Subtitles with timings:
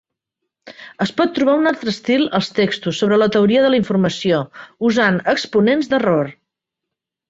[1.05, 4.43] Es pot trobar un altre estil als textos sobre teoria de la informació
[4.93, 6.39] usant exponents d"error.